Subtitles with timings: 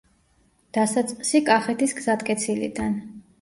[0.77, 2.99] დასაწყისი კახეთის გზატკეცილიდან.